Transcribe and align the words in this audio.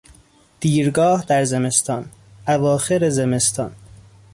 دیرگاه 0.59 1.25
در 1.25 1.43
زمستان، 1.43 2.09
اواخر 2.47 3.09
زمستان 3.09 3.75